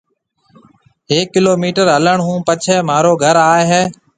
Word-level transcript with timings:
هيَڪ 1.09 1.27
ڪِلو 1.33 1.53
ميٽر 1.63 1.85
هلڻ 1.95 2.17
هون 2.25 2.39
پڇيَ 2.47 2.75
مهارو 2.87 3.13
گھر 3.23 3.35
آئي 3.51 3.63
هيَ۔ 3.71 3.81